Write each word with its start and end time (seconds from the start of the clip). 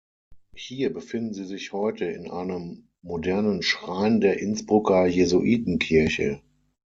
Hier 0.55 0.91
befinden 0.91 1.35
sie 1.35 1.45
sich 1.45 1.73
heute 1.73 2.05
in 2.05 2.31
einem 2.31 2.87
modernen 3.03 3.61
Schrein 3.61 4.19
der 4.19 4.39
Innsbrucker 4.39 5.05
Jesuitenkirche. 5.05 6.41